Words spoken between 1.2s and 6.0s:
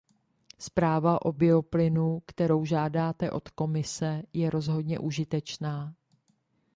o bioplynu, kterou žádáte od Komise, je rozhodně užitečná.